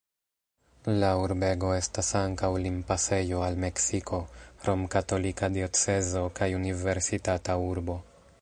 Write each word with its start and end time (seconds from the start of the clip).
La 1.01 1.09
urbego 1.23 1.67
estas 1.79 2.09
ankaŭ 2.21 2.49
limpasejo 2.63 3.43
al 3.49 3.59
Meksiko, 3.65 4.23
romkatolika 4.69 5.51
diocezo 5.59 6.25
kaj 6.41 6.53
universitata 6.63 7.63
urbo. 7.73 8.03